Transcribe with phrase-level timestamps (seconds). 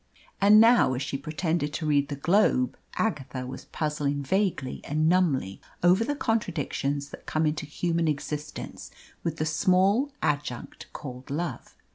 [0.41, 5.61] And now, as she pretended to read the Globe Agatha was puzzling vaguely and numbly
[5.83, 8.89] over the contradictions that come into human existence
[9.23, 11.75] with the small adjunct called love.